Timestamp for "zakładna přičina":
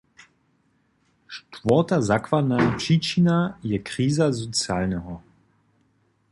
2.01-3.59